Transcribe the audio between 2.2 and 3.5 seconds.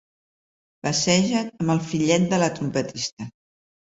de la trompetista.